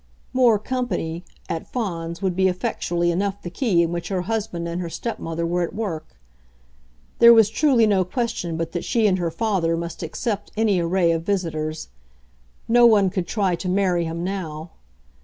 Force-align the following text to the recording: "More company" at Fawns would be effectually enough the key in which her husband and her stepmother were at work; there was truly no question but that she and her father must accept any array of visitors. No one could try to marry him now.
"More 0.33 0.57
company" 0.57 1.23
at 1.47 1.67
Fawns 1.67 2.23
would 2.23 2.35
be 2.35 2.47
effectually 2.47 3.11
enough 3.11 3.39
the 3.43 3.51
key 3.51 3.83
in 3.83 3.91
which 3.91 4.07
her 4.07 4.23
husband 4.23 4.67
and 4.67 4.81
her 4.81 4.89
stepmother 4.89 5.45
were 5.45 5.61
at 5.61 5.75
work; 5.75 6.17
there 7.19 7.31
was 7.35 7.51
truly 7.51 7.85
no 7.85 8.03
question 8.03 8.57
but 8.57 8.71
that 8.71 8.83
she 8.83 9.05
and 9.05 9.19
her 9.19 9.29
father 9.29 9.77
must 9.77 10.01
accept 10.01 10.51
any 10.57 10.79
array 10.79 11.11
of 11.11 11.21
visitors. 11.21 11.89
No 12.67 12.87
one 12.87 13.11
could 13.11 13.27
try 13.27 13.53
to 13.57 13.69
marry 13.69 14.05
him 14.05 14.23
now. 14.23 14.71